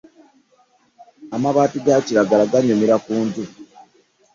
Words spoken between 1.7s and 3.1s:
gakiragala ganyumira